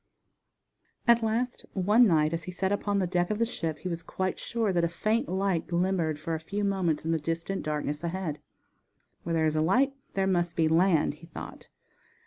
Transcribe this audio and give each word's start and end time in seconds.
At 1.07 1.21
last 1.21 1.63
one 1.73 2.07
night 2.07 2.33
as 2.33 2.45
he 2.45 2.51
sat 2.51 2.71
upon 2.71 2.97
the 2.97 3.05
deck 3.05 3.29
of 3.29 3.37
the 3.37 3.45
ship 3.45 3.77
he 3.77 3.87
was 3.87 4.01
quite 4.01 4.39
sure 4.39 4.73
that 4.73 4.83
a 4.83 4.87
faint 4.89 5.29
light 5.29 5.67
glimmered 5.67 6.17
for 6.19 6.33
a 6.33 6.39
few 6.39 6.63
moments 6.63 7.05
in 7.05 7.11
the 7.11 7.19
distant 7.19 7.61
darkness 7.61 8.03
ahead. 8.03 8.39
Where 9.21 9.33
there 9.33 9.45
is 9.45 9.55
a 9.55 9.61
light 9.61 9.93
there 10.15 10.25
must 10.25 10.55
be 10.55 10.67
land, 10.67 11.13
he 11.21 11.27
thought. 11.27 11.67